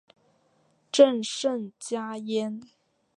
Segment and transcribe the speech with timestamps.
[0.91, 2.59] 朕甚嘉焉。